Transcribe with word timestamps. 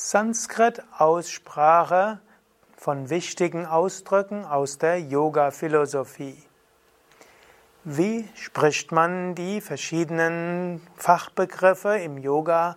Sanskrit-Aussprache 0.00 2.20
von 2.76 3.10
wichtigen 3.10 3.66
Ausdrücken 3.66 4.44
aus 4.44 4.78
der 4.78 5.00
Yoga-Philosophie. 5.00 6.40
Wie 7.82 8.28
spricht 8.36 8.92
man 8.92 9.34
die 9.34 9.60
verschiedenen 9.60 10.86
Fachbegriffe 10.94 11.98
im 11.98 12.16
Yoga 12.16 12.76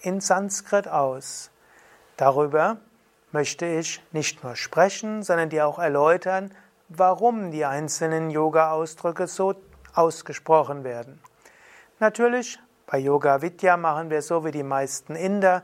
in 0.00 0.22
Sanskrit 0.22 0.88
aus? 0.88 1.50
Darüber 2.16 2.78
möchte 3.32 3.66
ich 3.66 4.02
nicht 4.10 4.42
nur 4.42 4.56
sprechen, 4.56 5.22
sondern 5.22 5.50
dir 5.50 5.66
auch 5.66 5.78
erläutern, 5.78 6.54
warum 6.88 7.50
die 7.50 7.66
einzelnen 7.66 8.30
Yoga-Ausdrücke 8.30 9.26
so 9.26 9.56
ausgesprochen 9.92 10.84
werden. 10.84 11.20
Natürlich, 11.98 12.58
bei 12.86 12.96
Yoga 12.96 13.42
Vidya 13.42 13.76
machen 13.76 14.08
wir 14.08 14.22
so 14.22 14.42
wie 14.42 14.52
die 14.52 14.62
meisten 14.62 15.16
Inder, 15.16 15.62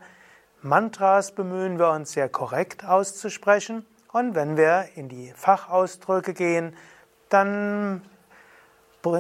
Mantras 0.66 1.32
bemühen 1.32 1.78
wir 1.78 1.90
uns 1.90 2.12
sehr 2.12 2.28
korrekt 2.28 2.84
auszusprechen. 2.84 3.86
Und 4.12 4.34
wenn 4.34 4.56
wir 4.56 4.88
in 4.96 5.08
die 5.08 5.32
Fachausdrücke 5.36 6.34
gehen, 6.34 6.76
dann 7.28 8.02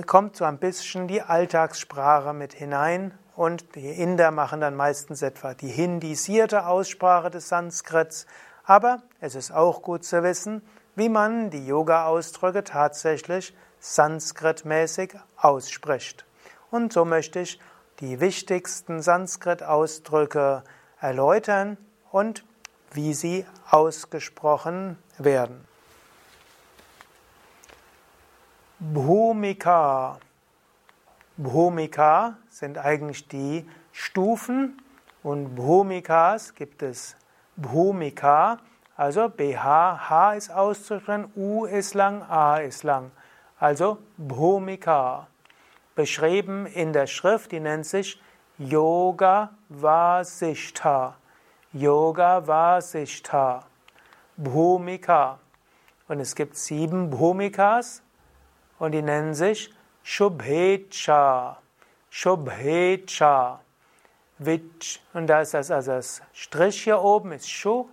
kommt 0.06 0.36
so 0.36 0.44
ein 0.44 0.58
bisschen 0.58 1.06
die 1.06 1.22
Alltagssprache 1.22 2.32
mit 2.32 2.52
hinein. 2.52 3.16
Und 3.36 3.74
die 3.76 3.90
Inder 3.90 4.30
machen 4.30 4.60
dann 4.60 4.74
meistens 4.74 5.22
etwa 5.22 5.54
die 5.54 5.68
hindisierte 5.68 6.66
Aussprache 6.66 7.30
des 7.30 7.48
Sanskrits, 7.48 8.26
aber 8.64 9.02
es 9.20 9.34
ist 9.34 9.52
auch 9.52 9.82
gut 9.82 10.04
zu 10.04 10.22
wissen, 10.22 10.62
wie 10.96 11.10
man 11.10 11.50
die 11.50 11.66
Yoga-Ausdrücke 11.66 12.64
tatsächlich 12.64 13.54
sanskritmäßig 13.78 15.14
ausspricht. 15.36 16.24
Und 16.70 16.92
so 16.92 17.04
möchte 17.04 17.40
ich 17.40 17.60
die 18.00 18.18
wichtigsten 18.18 19.02
Sanskrit-Ausdrücke 19.02 20.64
erläutern 21.00 21.76
und 22.10 22.44
wie 22.92 23.14
sie 23.14 23.44
ausgesprochen 23.70 24.98
werden. 25.18 25.66
Bhumika. 28.78 30.18
Bhumika 31.36 32.36
sind 32.50 32.78
eigentlich 32.78 33.28
die 33.28 33.68
Stufen 33.92 34.80
und 35.22 35.54
Bhumikas 35.54 36.54
gibt 36.54 36.82
es 36.82 37.16
Bhumika, 37.56 38.58
also 38.96 39.28
BH, 39.28 40.08
H 40.08 40.32
ist 40.34 40.50
auszusprechen, 40.50 41.30
U 41.36 41.66
ist 41.66 41.94
lang, 41.94 42.22
A 42.22 42.58
ist 42.58 42.82
lang. 42.82 43.10
Also 43.58 43.98
Bhumika. 44.16 45.26
Beschrieben 45.94 46.66
in 46.66 46.92
der 46.92 47.06
Schrift, 47.06 47.52
die 47.52 47.60
nennt 47.60 47.86
sich 47.86 48.20
Yoga 48.58 49.50
Vasishtha. 49.70 51.14
Yoga 51.74 52.40
Vasishtha. 52.40 53.64
Bhumika. 54.38 55.38
Und 56.08 56.20
es 56.20 56.34
gibt 56.34 56.56
sieben 56.56 57.10
Bhumikas 57.10 58.02
und 58.78 58.92
die 58.92 59.02
nennen 59.02 59.34
sich 59.34 59.74
Shubhecha. 60.02 61.58
Shubhecha. 62.10 63.60
Und 64.38 65.26
da 65.26 65.40
ist 65.40 65.54
das, 65.54 65.70
also 65.70 65.92
das 65.92 66.22
Strich 66.32 66.84
hier 66.84 67.00
oben 67.00 67.32
ist 67.32 67.50
Shu 67.50 67.88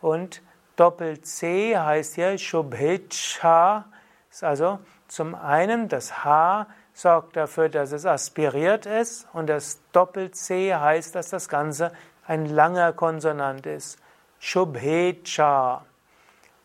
und 0.00 0.42
Doppel 0.76 1.20
C 1.22 1.76
heißt 1.76 2.14
hier 2.14 2.38
Shubhecha. 2.38 3.86
Ist 4.30 4.44
also 4.44 4.78
zum 5.08 5.34
einen 5.34 5.88
das 5.88 6.24
H 6.24 6.66
sorgt 6.96 7.36
dafür, 7.36 7.68
dass 7.68 7.92
es 7.92 8.06
aspiriert 8.06 8.86
ist 8.86 9.28
und 9.34 9.48
das 9.48 9.78
Doppel-C 9.92 10.74
heißt, 10.74 11.14
dass 11.14 11.28
das 11.28 11.50
Ganze 11.50 11.92
ein 12.26 12.46
langer 12.46 12.94
Konsonant 12.94 13.66
ist. 13.66 13.98
Shubhecha. 14.38 15.84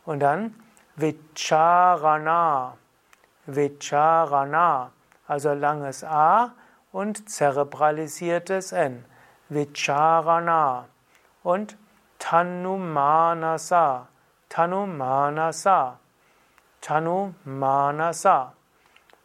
Und 0.05 0.21
dann 0.21 0.55
Vicharana. 0.95 2.77
Vicharana. 3.45 4.91
Also 5.27 5.53
langes 5.53 6.05
A 6.05 6.53
und 6.93 7.29
zerebralisiertes 7.29 8.71
N. 8.71 9.03
Vicharana. 9.49 10.85
Und 11.43 11.77
Tanumanasa. 12.19 14.07
Tanumanasa. 14.47 15.99
Tanumanasa. 16.79 18.53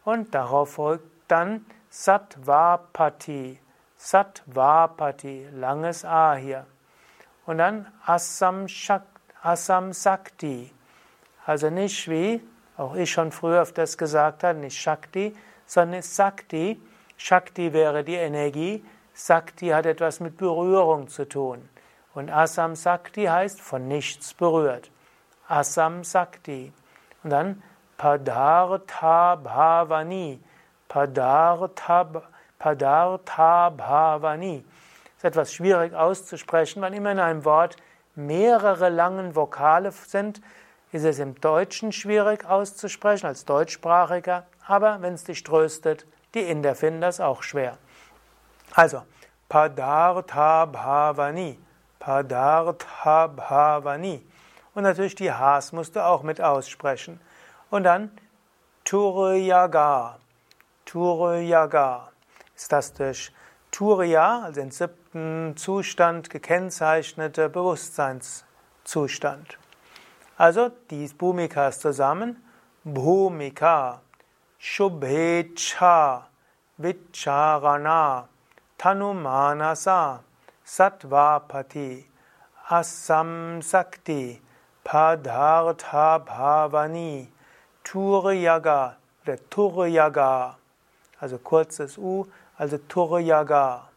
Und 0.07 0.33
darauf 0.33 0.75
folgt 0.75 1.03
dann 1.27 1.65
Satvapati. 1.89 3.59
Satvapati, 3.97 5.49
langes 5.51 6.05
A 6.05 6.35
hier. 6.35 6.65
Und 7.45 7.57
dann 7.57 7.91
Asam, 8.05 8.67
Asam 9.41 9.91
Sakti. 9.91 10.71
Also 11.45 11.69
nicht 11.69 12.07
wie, 12.07 12.41
auch 12.77 12.95
ich 12.95 13.11
schon 13.11 13.33
früher 13.33 13.63
öfters 13.63 13.97
gesagt 13.97 14.45
habe, 14.45 14.59
nicht 14.59 14.79
Shakti, 14.79 15.35
sondern 15.65 16.01
Sakti. 16.01 16.81
Shakti 17.17 17.73
wäre 17.73 18.05
die 18.05 18.15
Energie, 18.15 18.85
Sakti 19.13 19.67
hat 19.67 19.85
etwas 19.85 20.21
mit 20.21 20.37
Berührung 20.37 21.09
zu 21.09 21.27
tun. 21.27 21.67
Und 22.13 22.29
Asam 22.29 22.77
Sakti 22.77 23.25
heißt 23.25 23.59
von 23.59 23.89
nichts 23.89 24.33
berührt. 24.33 24.89
Asam 25.49 26.05
Sakti. 26.05 26.71
Und 27.23 27.31
dann 27.31 27.61
Padartha 27.97 29.35
Bhavani. 29.35 30.39
Padartha, 30.87 32.23
Padartha 32.59 33.69
Bhavani. 33.69 34.63
Ist 35.17 35.25
etwas 35.25 35.53
schwierig 35.53 35.93
auszusprechen, 35.93 36.81
weil 36.81 36.93
immer 36.93 37.11
in 37.11 37.19
einem 37.19 37.43
Wort 37.43 37.75
mehrere 38.15 38.89
langen 38.89 39.35
Vokale 39.35 39.91
sind, 39.91 40.41
ist 40.91 41.05
es 41.05 41.19
im 41.19 41.39
Deutschen 41.41 41.91
schwierig 41.91 42.45
auszusprechen 42.45 43.27
als 43.27 43.45
Deutschsprachiger, 43.45 44.45
aber 44.65 45.01
wenn 45.01 45.13
es 45.13 45.23
dich 45.23 45.43
tröstet, 45.43 46.05
die 46.33 46.41
Inder 46.41 46.75
finden 46.75 47.01
das 47.01 47.19
auch 47.19 47.43
schwer. 47.43 47.77
Also, 48.73 49.03
Padartha 49.49 50.65
Bhavani, 50.65 51.59
Padartha 51.99 53.27
Bhavani. 53.27 54.23
Und 54.75 54.83
natürlich 54.83 55.15
die 55.15 55.31
Ha's 55.31 55.71
musst 55.71 55.95
du 55.95 56.05
auch 56.05 56.21
mit 56.21 56.39
aussprechen. 56.41 57.19
Und 57.69 57.83
dann 57.83 58.11
Turiyaga. 58.83 60.17
Turiyaga. 60.85 62.09
Ist 62.55 62.71
das 62.71 62.93
durch 62.93 63.31
Turiya, 63.71 64.43
also 64.43 64.61
den 64.61 64.71
siebten 64.71 65.57
Zustand 65.57 66.29
gekennzeichnete 66.29 67.49
Bewusstseinszustand. 67.49 69.57
Also 70.37 70.69
die 70.89 71.09
Bhumikas 71.09 71.79
zusammen. 71.79 72.41
Bhumika, 72.85 73.99
Shubhecha, 74.57 76.27
Vicharana, 76.77 78.29
Tanumanasa, 78.77 80.23
Satvapati, 80.63 82.05
Asamsakti, 82.69 84.39
Padartha 84.85 86.19
Bhavani, 86.19 87.27
Turiyaga 87.87 88.97
oder 89.23 89.37
Turyaga, 89.49 90.57
also 91.21 91.37
kurzes 91.37 91.97
U, 91.97 92.25
also 92.57 92.77
Turyaga. 92.77 93.87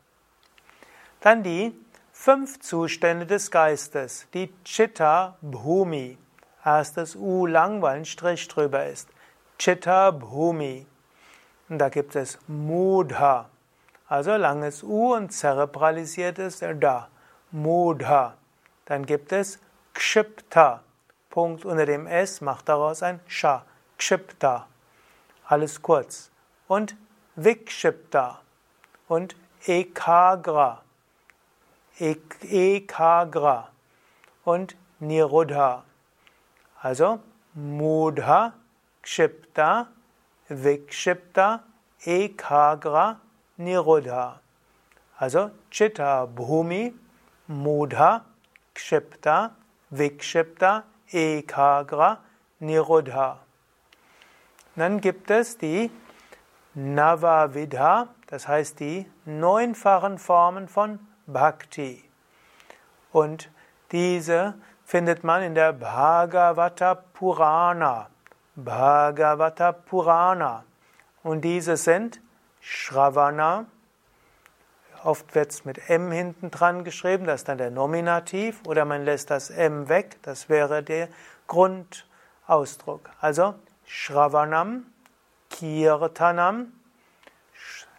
Dann 1.21 1.43
die 1.43 1.75
fünf 2.12 2.61
Zustände 2.61 3.27
des 3.27 3.51
Geistes, 3.51 4.28
die 4.33 4.53
Chitta 4.65 5.37
Bhumi. 5.43 6.17
Erstes 6.65 7.17
U 7.17 7.47
lang, 7.47 7.83
weil 7.83 7.97
ein 7.97 8.05
Strich 8.05 8.47
drüber 8.47 8.87
ist. 8.87 9.09
Chitta 9.59 10.12
Bhumi. 10.12 10.87
Und 11.69 11.78
da 11.78 11.89
gibt 11.89 12.15
es 12.15 12.39
Mudha, 12.47 13.49
also 14.09 14.37
langes 14.37 14.84
U 14.84 15.15
und 15.15 15.33
zerebralisiertes 15.33 16.60
Da. 16.78 17.09
Mudha. 17.51 18.34
Dann 18.84 19.04
gibt 19.04 19.33
es 19.33 19.59
Kshipta. 19.95 20.81
Punkt 21.28 21.65
unter 21.65 21.86
dem 21.86 22.07
S 22.07 22.41
macht 22.41 22.69
daraus 22.69 23.03
ein 23.03 23.19
Sha. 23.27 23.65
Kshipta. 24.00 24.66
Alles 25.47 25.82
kurz. 25.82 26.30
Und 26.68 26.97
Vikshipta. 27.36 28.41
Und 29.08 29.36
Ekagra. 29.66 30.80
Ekagra. 31.98 33.68
Und 34.44 34.74
Niruddha. 35.00 35.84
Also 36.82 37.20
Mudha, 37.54 38.54
Kshipta, 39.02 39.88
Vikshipta, 40.48 41.60
Ekagra, 42.06 43.18
Niruddha. 43.58 44.38
Also 45.18 45.50
Chitta 45.70 46.26
Bhumi, 46.26 46.94
Mudha, 47.50 48.22
Kshipta, 48.74 49.50
Vikshipta, 49.92 50.84
Ekagra, 51.12 52.18
Niruddha. 52.62 53.49
Dann 54.80 55.03
gibt 55.03 55.30
es 55.30 55.59
die 55.59 55.91
Navavidha, 56.72 58.09
das 58.28 58.48
heißt 58.48 58.80
die 58.80 59.04
neunfachen 59.27 60.18
Formen 60.18 60.68
von 60.68 61.00
Bhakti. 61.27 62.03
Und 63.12 63.50
diese 63.92 64.54
findet 64.86 65.22
man 65.22 65.42
in 65.42 65.54
der 65.54 65.74
Bhagavata 65.74 66.94
Purana. 66.94 68.09
Bhagavata 68.56 69.72
Purana. 69.72 70.65
Und 71.22 71.42
diese 71.42 71.76
sind 71.76 72.22
Shravana, 72.62 73.66
oft 75.04 75.34
wird 75.34 75.50
es 75.50 75.66
mit 75.66 75.91
M 75.91 76.10
hinten 76.10 76.50
dran 76.50 76.84
geschrieben, 76.84 77.26
das 77.26 77.42
ist 77.42 77.48
dann 77.48 77.59
der 77.59 77.71
Nominativ, 77.71 78.62
oder 78.66 78.86
man 78.86 79.04
lässt 79.04 79.30
das 79.30 79.50
M 79.50 79.91
weg, 79.91 80.16
das 80.22 80.48
wäre 80.48 80.83
der 80.83 81.09
Grundausdruck. 81.48 83.10
Also 83.21 83.56
Shravanam, 83.91 84.84
Kirtanam, 85.51 86.69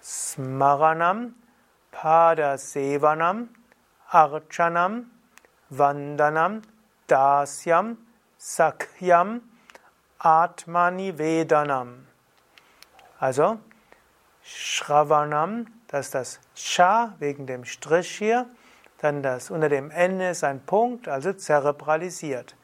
Smaranam, 0.02 1.34
Padasevanam, 1.94 3.50
Archanam, 4.14 5.06
Vandanam, 5.72 6.64
Dasyam, 7.10 7.98
Sakhyam, 8.40 9.42
Atmani 10.24 11.12
Vedanam. 11.12 12.06
Also 13.20 13.60
Shravanam, 14.46 15.66
das 15.88 16.06
ist 16.06 16.16
das 16.16 16.40
Sha 16.56 17.16
wegen 17.20 17.48
dem 17.48 17.66
Strich 17.66 18.18
hier, 18.18 18.50
dann 19.00 19.22
das 19.22 19.52
unter 19.52 19.68
dem 19.68 19.92
N 19.92 20.22
ist 20.22 20.46
ein 20.46 20.66
Punkt, 20.66 21.10
also 21.10 21.34
zerebralisiert. 21.34 22.56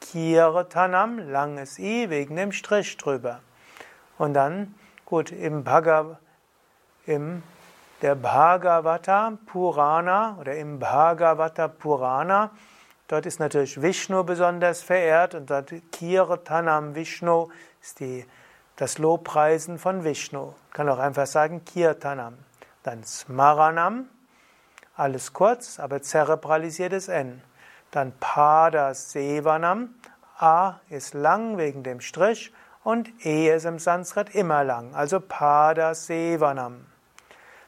Kirtanam, 0.00 1.18
langes 1.18 1.78
I 1.78 2.10
wegen 2.10 2.36
dem 2.36 2.52
Strich 2.52 2.96
drüber. 2.96 3.40
Und 4.18 4.34
dann, 4.34 4.74
gut, 5.04 5.32
im 5.32 5.64
Bhagav, 5.64 6.16
im 7.06 7.42
der 8.02 8.16
Bhagavata 8.16 9.38
Purana 9.46 10.36
oder 10.38 10.54
im 10.56 10.78
Bhagavata 10.78 11.68
Purana, 11.68 12.50
dort 13.08 13.24
ist 13.24 13.40
natürlich 13.40 13.80
Vishnu 13.80 14.24
besonders 14.24 14.82
verehrt 14.82 15.34
und 15.34 15.48
dort 15.48 15.72
Kirtanam 15.90 16.94
Vishnu 16.94 17.48
ist 17.80 18.00
die 18.00 18.26
das 18.76 18.98
Lobpreisen 18.98 19.78
von 19.78 20.04
Vishnu. 20.04 20.52
Kann 20.72 20.88
auch 20.90 20.98
einfach 20.98 21.26
sagen 21.26 21.64
Kirtanam. 21.64 22.36
Dann 22.82 23.04
Smaranam, 23.04 24.08
alles 24.96 25.32
kurz, 25.32 25.80
aber 25.80 26.02
zerebralisiertes 26.02 27.08
N. 27.08 27.40
Dann 27.94 28.12
Pada 28.18 28.92
Sevanam, 28.92 29.94
A 30.36 30.80
ist 30.90 31.14
lang 31.14 31.58
wegen 31.58 31.84
dem 31.84 32.00
Strich 32.00 32.52
und 32.82 33.08
E 33.24 33.54
ist 33.54 33.66
im 33.66 33.78
Sanskrit 33.78 34.34
immer 34.34 34.64
lang, 34.64 34.92
also 34.96 35.20
Pada 35.20 35.94
Sevanam. 35.94 36.86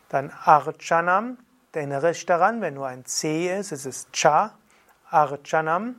Dann 0.08 0.32
Archanam, 0.44 1.38
erinnere 1.72 2.08
dich 2.08 2.26
daran, 2.26 2.60
wenn 2.60 2.74
nur 2.74 2.88
ein 2.88 3.04
C 3.04 3.56
ist, 3.56 3.70
ist 3.70 3.86
es 3.86 4.10
Cha, 4.10 4.54
Archanam. 5.10 5.94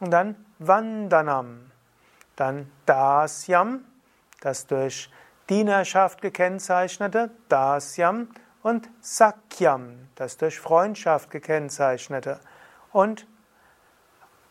Und 0.00 0.10
dann 0.10 0.34
Vandanam. 0.58 1.70
Dann 2.34 2.68
Dasyam, 2.86 3.84
das 4.40 4.66
durch 4.66 5.08
Dienerschaft 5.48 6.20
gekennzeichnete, 6.20 7.30
Dasyam, 7.48 8.28
und 8.64 8.90
Sakyam, 9.00 10.08
das 10.16 10.36
durch 10.36 10.58
Freundschaft 10.58 11.30
gekennzeichnete, 11.30 12.40
und 12.90 13.26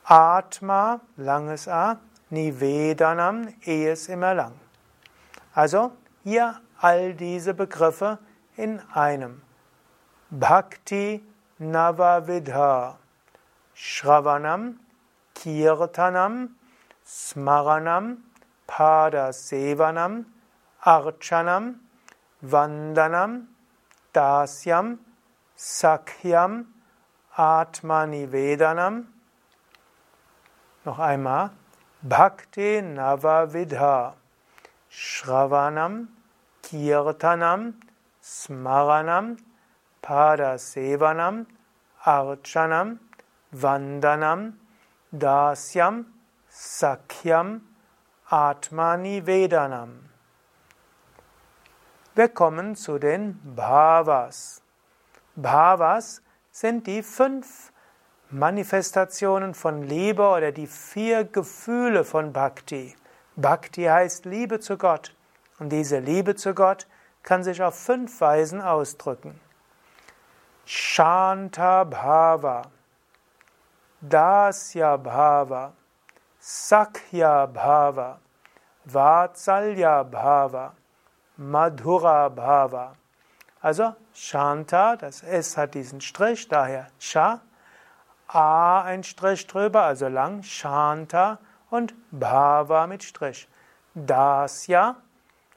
Atma, 0.04 1.02
langes 1.18 1.68
A, 1.68 2.00
Nivedanam, 2.30 3.54
E 3.66 3.92
ist 3.92 4.10
immer 4.10 4.34
lang. 4.34 4.54
Also 5.54 5.92
hier 6.24 6.62
all 6.80 7.14
diese 7.14 7.54
Begriffe 7.54 8.20
in 8.56 8.80
einem. 8.94 9.42
Bhakti 10.30 11.24
Navavidha, 11.60 12.98
Shravanam, 13.76 14.80
Kirtanam, 15.36 16.56
Smaranam, 17.06 18.18
Padasevanam, 18.68 20.26
Archanam, 20.84 21.76
Vandanam, 22.42 23.48
Dasyam, 24.14 25.00
Sakhyam, 25.58 26.66
Atmanivedanam. 27.36 29.11
Noch 30.84 30.98
einmal. 30.98 31.52
Bhakti 32.02 32.82
Navavidha, 32.82 34.16
Shravanam, 34.90 36.08
Kirtanam, 36.64 37.76
Smaranam, 38.24 39.38
Padasevanam, 40.02 41.46
Archanam, 42.04 42.98
Vandanam, 43.54 44.54
Dasyam, 45.14 46.06
Sakhyam, 46.50 47.62
Atmani 48.28 49.28
Vedanam. 49.28 50.10
Wir 52.16 52.30
kommen 52.30 52.76
zu 52.76 52.98
den 52.98 53.40
Bhavas. 53.56 54.64
Bhavas 55.36 56.24
sind 56.50 56.88
die 56.88 57.04
fünf 57.04 57.72
Manifestationen 58.32 59.54
von 59.54 59.84
Liebe 59.84 60.26
oder 60.26 60.54
die 60.54 60.68
vier 60.68 61.26
Gefühle 61.26 62.06
von 62.06 62.32
Bhakti. 62.32 62.96
Bhakti 63.36 63.84
heißt 63.84 64.26
Liebe 64.26 64.62
zu 64.62 64.78
Gott. 64.78 65.14
Und 65.60 65.70
diese 65.70 66.00
Liebe 66.00 66.36
zu 66.36 66.54
Gott 66.54 66.88
kann 67.24 67.44
sich 67.44 67.62
auf 67.62 67.78
fünf 67.78 68.22
Weisen 68.22 68.62
ausdrücken. 68.62 69.38
Shanta 70.66 71.84
Bhava, 71.84 72.62
Dasya 74.00 74.96
Bhava, 74.96 75.74
Sakya 76.40 77.48
Bhava, 77.48 78.20
Vatsalya 78.86 80.04
Bhava, 80.04 80.72
Madhura 81.36 82.30
Bhava. 82.30 82.94
Also 83.60 83.94
Shanta, 84.14 84.96
das 84.96 85.22
S 85.22 85.58
hat 85.58 85.74
diesen 85.74 86.00
Strich, 86.00 86.48
daher 86.48 86.88
Sha, 86.98 87.42
A 88.34 88.82
ein 88.84 89.04
Strich 89.04 89.46
drüber, 89.48 89.84
also 89.84 90.08
lang, 90.08 90.42
Shanta 90.44 91.40
und 91.70 91.94
Bhava 92.12 92.88
mit 92.88 93.04
Strich. 93.04 93.50
Dasya 93.94 94.96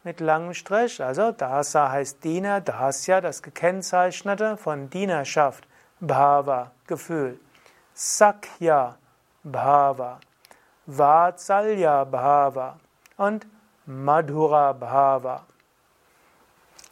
mit 0.02 0.20
langem 0.20 0.54
Strich, 0.54 1.02
also 1.02 1.30
Dasa 1.30 1.90
heißt 1.90 2.24
Diener, 2.24 2.60
Dasya 2.60 3.20
das 3.20 3.42
gekennzeichnete 3.42 4.56
von 4.56 4.90
Dienerschaft, 4.90 5.68
Bhava, 6.00 6.72
Gefühl. 6.86 7.38
Sakya 7.94 8.96
Bhava. 9.44 10.18
Vatsalya 10.86 12.04
Bhava 12.04 12.78
und 13.16 13.46
Madhura 13.86 14.72
Bhava. 14.72 15.46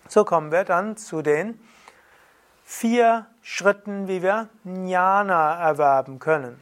So 0.09 0.25
kommen 0.25 0.53
wir 0.53 0.65
dann 0.65 0.97
zu 0.97 1.23
den 1.23 1.59
vier 2.73 3.27
Schritten, 3.43 4.09
wie 4.09 4.23
wir 4.23 4.49
Jnana 4.65 5.61
erwerben 5.61 6.19
können. 6.19 6.61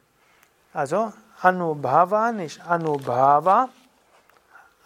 Also 0.73 1.13
Anubhava, 1.43 2.33
nicht 2.33 2.61
Anubhava. 2.65 3.71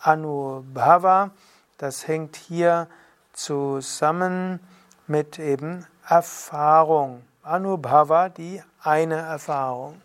Anubhava, 0.00 1.30
das 1.78 2.08
hängt 2.08 2.36
hier 2.36 2.88
zusammen 3.32 4.60
mit 5.06 5.38
eben 5.38 5.86
Erfahrung. 6.08 7.22
Anubhava, 7.42 8.30
die 8.30 8.62
eine 8.82 9.16
Erfahrung. 9.16 10.00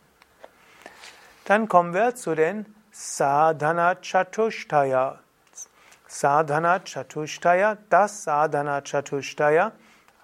Dann 1.45 1.69
kommen 1.69 1.93
wir 1.93 2.15
zu 2.15 2.35
den 2.35 2.65
Sadhana 2.91 3.95
Chatushtaya. 3.95 5.19
Sadhana 6.07 6.79
Chatushtaya, 6.79 7.77
das 7.89 8.23
Sadhana 8.23 8.81
Chatushtaya, 8.81 9.71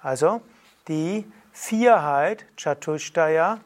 also 0.02 0.42
die 0.88 1.32
Vierheit 1.54 2.46
Chatushtaya 2.58 3.60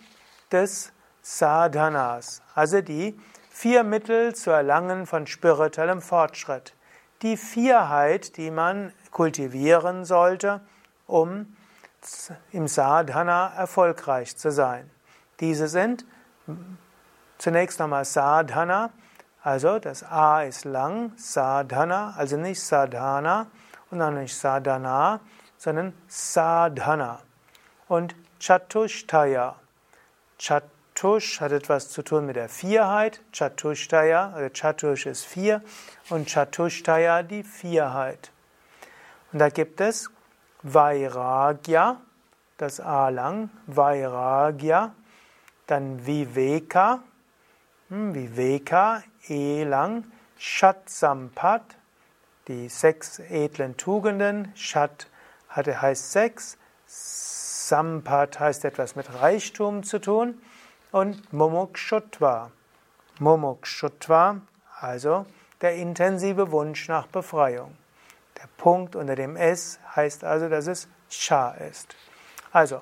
des 0.52 0.92
Sadhanas, 1.32 2.42
also 2.56 2.82
die 2.82 3.16
vier 3.52 3.84
Mittel 3.84 4.34
zu 4.34 4.50
erlangen 4.50 5.06
von 5.06 5.28
spirituellem 5.28 6.02
Fortschritt. 6.02 6.74
Die 7.22 7.38
Vierheit, 7.38 8.36
die 8.36 8.50
man 8.50 8.94
kultivieren 9.12 10.06
sollte, 10.06 10.62
um 11.06 11.56
im 12.52 12.68
Sadhana 12.68 13.54
erfolgreich 13.56 14.38
zu 14.38 14.52
sein. 14.52 14.90
Diese 15.40 15.68
sind 15.68 16.04
zunächst 17.38 17.80
einmal 17.80 18.06
Sadhana, 18.06 18.90
also 19.44 19.78
das 19.78 20.04
A 20.04 20.42
ist 20.44 20.66
lang, 20.66 21.12
Sadhana, 21.16 22.16
also 22.18 22.38
nicht 22.38 22.60
Sadhana 22.60 23.46
und 23.92 24.02
auch 24.02 24.10
nicht 24.10 24.36
Sadhana, 24.36 25.20
sondern 25.58 25.94
Sadhana. 26.08 27.20
Und 27.88 28.16
Chatushtaya. 28.40 29.56
Chatush 31.00 31.40
hat 31.40 31.54
etwas 31.54 31.88
zu 31.88 32.02
tun 32.04 32.26
mit 32.26 32.36
der 32.36 32.50
Vierheit. 32.50 33.22
Chatushtaya, 33.32 34.34
also 34.34 34.50
Chatush 34.50 35.06
ist 35.06 35.26
vier 35.26 35.62
und 36.10 36.28
Chatushtaya 36.28 37.24
die 37.24 37.44
Vierheit. 37.44 38.32
Und 39.32 39.40
da 39.40 39.48
gibt 39.48 39.80
es 39.80 40.10
Vairagya, 40.62 42.02
das 42.58 42.82
A 42.82 43.08
lang, 43.08 43.50
Vairagya, 43.68 44.94
dann 45.68 46.06
Viveka, 46.06 47.00
hm, 47.88 48.14
Viveka, 48.14 49.02
E 49.30 49.64
lang, 49.64 50.04
Shat 50.38 50.90
Sampat, 50.90 51.64
die 52.50 52.68
sechs 52.68 53.20
edlen 53.20 53.78
Tugenden, 53.78 54.52
Shat 54.54 55.08
heißt 55.56 56.12
sechs, 56.12 56.58
Sampat 56.88 58.42
heißt 58.42 58.66
etwas 58.66 58.98
mit 58.98 59.14
Reichtum 59.14 59.84
zu 59.84 60.00
tun 60.00 60.42
und 60.92 61.32
Mumukshutva. 61.32 62.52
Mumukshutva, 63.20 64.42
also 64.80 65.26
der 65.62 65.76
intensive 65.76 66.52
Wunsch 66.52 66.88
nach 66.88 67.08
Befreiung. 67.08 67.78
Der 68.38 68.48
Punkt 68.58 68.96
unter 68.96 69.16
dem 69.16 69.36
S 69.36 69.80
heißt 69.96 70.24
also, 70.24 70.48
dass 70.50 70.68
es 70.68 70.88
Cha 71.10 71.52
ist. 71.52 71.96
Also, 72.52 72.82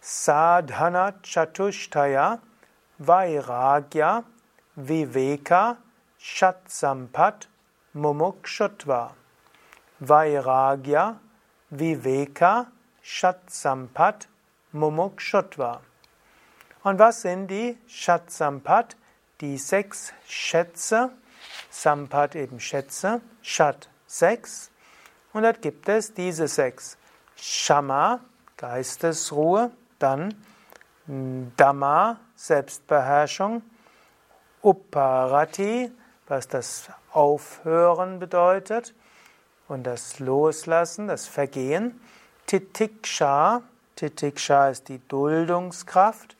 Sadhana 0.00 1.14
Chatushtaya, 1.22 2.40
Vairagya, 2.98 4.24
Viveka, 4.74 5.76
Shatsampat, 6.18 7.48
Mumukshutva. 7.94 9.14
Vairagya, 10.00 11.20
Viveka, 11.70 12.66
Shatsampat, 13.02 14.26
Mumukshutva. 14.72 15.80
Und 16.82 16.98
was 16.98 17.22
sind 17.22 17.48
die 17.48 17.76
Shatsampat? 17.86 18.96
Die 19.40 19.58
sechs 19.58 20.12
Schätze. 20.26 21.10
Sampat 21.70 22.34
eben 22.34 22.60
Schätze. 22.60 23.20
Shat 23.42 23.88
sechs. 24.06 24.70
Und 25.32 25.42
dort 25.42 25.62
gibt 25.62 25.88
es 25.88 26.14
diese 26.14 26.48
sechs. 26.48 26.96
Shama, 27.36 28.20
Geistesruhe, 28.56 29.70
dann 29.98 30.34
Dhamma, 31.06 32.18
Selbstbeherrschung, 32.34 33.62
Uparati, 34.62 35.90
was 36.26 36.48
das 36.48 36.88
Aufhören 37.12 38.18
bedeutet 38.18 38.94
und 39.68 39.84
das 39.84 40.18
Loslassen, 40.18 41.08
das 41.08 41.26
Vergehen, 41.26 42.00
Titiksha, 42.46 43.62
Titiksha 43.96 44.68
ist 44.68 44.88
die 44.88 45.00
Duldungskraft, 45.08 46.36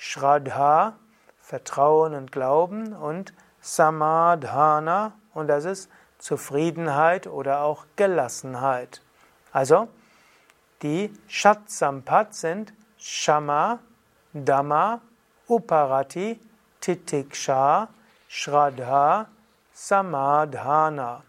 Shraddha, 0.00 0.94
Vertrauen 1.42 2.14
und 2.14 2.32
Glauben 2.32 2.94
und 2.94 3.34
Samadhana, 3.60 5.12
und 5.34 5.46
das 5.48 5.66
ist 5.66 5.90
Zufriedenheit 6.18 7.26
oder 7.26 7.60
auch 7.60 7.84
Gelassenheit. 7.96 9.02
Also, 9.52 9.88
die 10.80 11.12
Shatsampat 11.28 12.34
sind 12.34 12.72
Shama, 12.96 13.78
Dhamma, 14.32 15.02
Uparati, 15.46 16.40
Titiksha, 16.80 17.88
Shraddha, 18.26 19.26
Samadhana. 19.74 21.22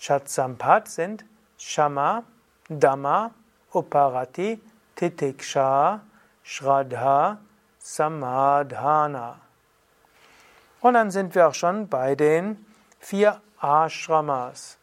Shatsampat 0.00 0.88
sind 0.88 1.26
Shama, 1.58 2.24
Dhamma, 2.70 3.32
Uparati, 3.70 4.58
Titiksha, 4.96 6.00
Shraddha, 6.44 7.38
Samadhana. 7.78 9.36
Und 10.80 10.94
dann 10.94 11.10
sind 11.10 11.34
wir 11.34 11.48
auch 11.48 11.54
schon 11.54 11.88
bei 11.88 12.14
den 12.14 12.64
vier 13.00 13.40
Ashramas. 13.58 14.78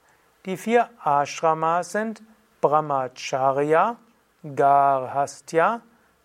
Die 0.45 0.57
vier 0.57 0.89
Ashramas 1.03 1.91
sind 1.91 2.21
Brahmacharya, 2.61 3.95
Garhastya, 4.43 5.81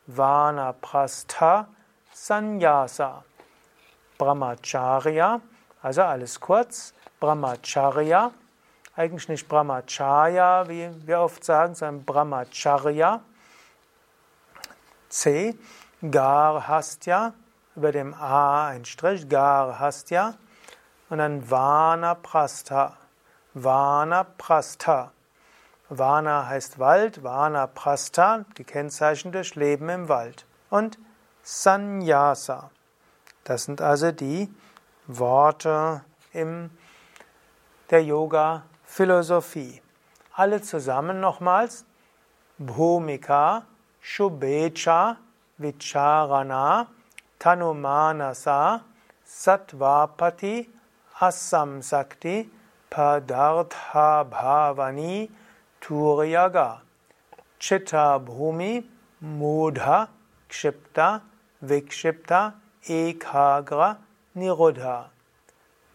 Vanaprastha, 0.06 1.68
Sannyasa. 2.12 3.22
Brahmacharya, 4.16 5.40
also 5.82 6.02
alles 6.02 6.40
kurz, 6.40 6.94
Brahmacharya, 7.20 8.32
eigentlich 8.96 9.28
nicht 9.28 9.46
Brahmacharya, 9.46 10.66
wie 10.68 10.90
wir 11.06 11.20
oft 11.20 11.44
sagen, 11.44 11.74
sondern 11.74 12.04
Brahmacharya. 12.04 13.20
C, 15.08 15.56
Garhastya, 16.02 17.34
über 17.74 17.92
dem 17.92 18.14
A 18.14 18.68
ein 18.68 18.84
Strich, 18.84 19.28
Garhastya. 19.28 20.34
Und 21.08 21.18
dann 21.18 21.48
Vanaprastha. 21.50 22.96
Vanaprastha. 23.54 25.12
Vana 25.88 26.46
heißt 26.46 26.80
Wald, 26.80 27.22
Vanaprastha, 27.22 28.44
die 28.58 28.64
Kennzeichen 28.64 29.30
durch 29.30 29.54
Leben 29.54 29.88
im 29.88 30.08
Wald. 30.08 30.44
Und 30.68 30.98
Sannyasa. 31.42 32.70
Das 33.44 33.64
sind 33.64 33.80
also 33.80 34.10
die 34.10 34.52
Worte 35.06 36.04
in 36.32 36.70
der 37.90 38.02
Yoga-Philosophie. 38.02 39.80
Alle 40.32 40.60
zusammen 40.60 41.20
nochmals. 41.20 41.84
Bhumika, 42.58 43.66
Shubecha, 44.06 45.16
Vicharana, 45.60 46.86
Tanumanasa, 47.40 48.82
Sattvapati, 49.26 50.66
Assam 51.20 51.82
Sakti, 51.82 52.48
Padartha 52.90 54.24
Bhavani, 54.30 55.28
Turyaga, 55.82 56.78
Chitta 57.58 58.20
Bhumi, 58.24 58.84
Mudha, 59.24 60.08
Kshipta, 60.48 61.20
Vikshipta, 61.64 62.54
Ekagra, 62.88 63.96
Nirodha. 64.36 65.06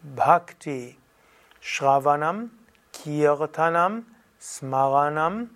Bhakti, 0.04 0.96
Shravanam, 1.62 2.50
Kirtanam, 2.92 4.04
Smaranam, 4.38 5.48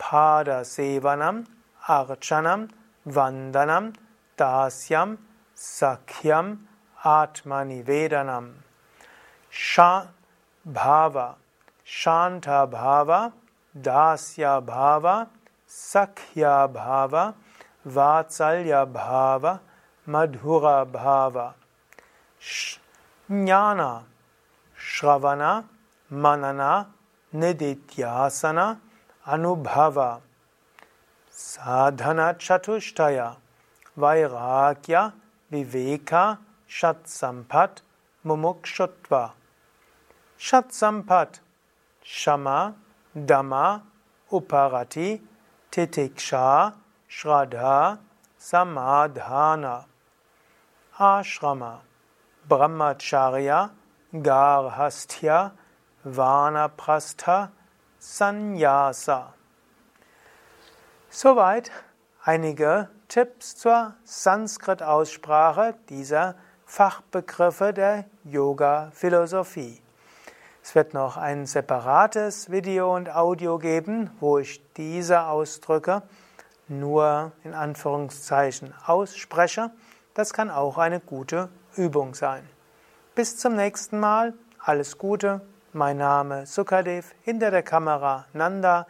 Padasevanam, 0.00 1.46
Archanam, 1.90 2.70
Vandanam, 3.06 3.94
Dasyam, 4.38 5.18
Sakhyam, 5.56 6.58
Atmanivedanam. 7.04 8.52
Sha 9.50 10.06
Bhava, 10.68 11.34
Shanta 11.84 12.68
Bhava, 12.70 13.32
Dasya 13.76 14.64
Bhava, 14.64 15.26
Sakhya 15.68 16.68
Bhava, 16.72 17.34
Vatsalya 17.84 18.86
Bhava, 18.86 19.60
Madhura 20.06 20.86
Bhava. 20.86 21.54
Jnana, 22.40 24.02
Shravana, 24.78 25.64
Manana, 26.12 26.86
Nididhyasana, 27.34 28.78
Anubhava. 29.26 30.20
Sadhana 31.40 32.36
Chatushtaya, 32.38 33.36
Vairagya, 33.98 35.14
Viveka, 35.50 36.36
Shatsampat, 36.68 37.80
Mumukshutva. 38.26 39.30
Shatsampat, 40.38 41.40
Shama, 42.02 42.74
Dhamma, 43.16 43.80
Uparati, 44.30 45.20
Titiksha, 45.72 46.74
Shraddha, 47.08 47.98
Samadhana. 48.38 49.86
Ashrama, 50.98 51.78
Brahmacharya, 52.46 53.70
Garhastya, 54.12 55.52
Vanaprastha 56.06 57.48
Sannyasa. 57.98 59.39
Soweit 61.12 61.72
einige 62.22 62.88
Tipps 63.08 63.56
zur 63.56 63.96
Sanskrit-Aussprache 64.04 65.74
dieser 65.88 66.36
Fachbegriffe 66.66 67.72
der 67.72 68.04
Yoga-Philosophie. 68.22 69.82
Es 70.62 70.76
wird 70.76 70.94
noch 70.94 71.16
ein 71.16 71.46
separates 71.46 72.52
Video 72.52 72.94
und 72.94 73.12
Audio 73.12 73.58
geben, 73.58 74.12
wo 74.20 74.38
ich 74.38 74.62
diese 74.74 75.22
Ausdrücke 75.22 76.02
nur 76.68 77.32
in 77.42 77.54
Anführungszeichen 77.54 78.72
ausspreche. 78.86 79.72
Das 80.14 80.32
kann 80.32 80.48
auch 80.48 80.78
eine 80.78 81.00
gute 81.00 81.48
Übung 81.74 82.14
sein. 82.14 82.48
Bis 83.16 83.36
zum 83.36 83.56
nächsten 83.56 83.98
Mal. 83.98 84.32
Alles 84.60 84.96
Gute. 84.96 85.40
Mein 85.72 85.96
Name 85.96 86.46
Sukadev. 86.46 87.12
Hinter 87.22 87.50
der 87.50 87.64
Kamera 87.64 88.26
Nanda. 88.32 88.86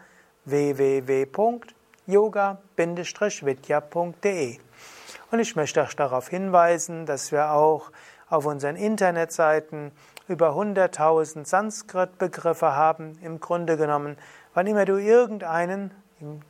www.yoga-vidya.de 2.07 4.59
Und 5.31 5.39
ich 5.39 5.57
möchte 5.57 5.83
euch 5.83 5.97
darauf 5.97 6.29
hinweisen, 6.29 7.07
dass 7.07 7.33
wir 7.33 7.53
auch 7.53 7.91
auf 8.29 8.47
unseren 8.47 8.77
Internetseiten 8.77 9.93
über 10.29 10.51
100.000 10.51 11.47
Sanskrit-Begriffe 11.47 12.75
haben. 12.75 13.19
Im 13.23 13.41
Grunde 13.41 13.77
genommen, 13.77 14.17
wann 14.55 14.67
immer 14.67 14.85
du 14.85 14.97
irgendeinen 14.97 15.91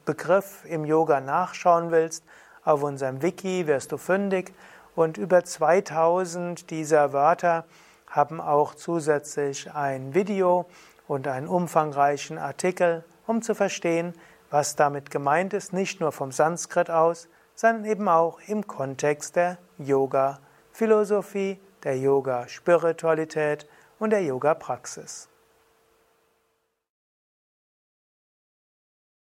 Begriff 0.04 0.64
im 0.66 0.85
Yoga 0.85 1.21
nachschauen 1.21 1.90
willst, 1.90 2.25
auf 2.64 2.83
unserem 2.83 3.23
Wiki 3.23 3.66
wirst 3.66 3.92
du 3.92 3.97
fündig 3.97 4.52
und 4.95 5.16
über 5.16 5.45
2000 5.45 6.71
dieser 6.71 7.14
Wörter 7.14 7.64
haben 8.09 8.40
auch 8.40 8.75
zusätzlich 8.75 9.73
ein 9.73 10.14
Video 10.14 10.66
und 11.09 11.26
einen 11.26 11.49
umfangreichen 11.49 12.37
Artikel, 12.37 13.04
um 13.26 13.40
zu 13.40 13.54
verstehen, 13.54 14.12
was 14.50 14.76
damit 14.76 15.11
gemeint 15.11 15.54
ist, 15.54 15.73
nicht 15.73 16.00
nur 16.00 16.12
vom 16.12 16.33
Sanskrit 16.33 16.90
aus, 16.90 17.28
sondern 17.54 17.85
eben 17.85 18.09
auch 18.09 18.40
im 18.47 18.66
Kontext 18.66 19.37
der 19.37 19.59
Yoga-Philosophie, 19.78 21.61
der 21.85 21.99
Yoga-Spiritualität 21.99 23.66
und 23.99 24.11
der 24.11 24.23
Yoga-Praxis. 24.23 25.28